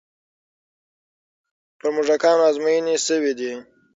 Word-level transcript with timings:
پر 1.79 1.89
موږکانو 1.95 2.43
ازموینې 2.49 2.95
شوې 3.07 3.33
دي. 3.39 3.51